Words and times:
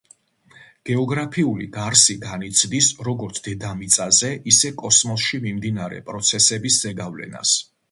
გეოგრაფიული 0.89 1.67
გარსი 1.75 2.15
განიცდის 2.23 2.87
როგორც 3.09 3.43
დედამიწაზე, 3.49 4.33
ისე 4.55 4.73
კოსმოსში 4.81 5.43
მიმდინარე 5.47 6.03
პროცესების 6.11 6.83
ზეგავლენას. 6.89 7.57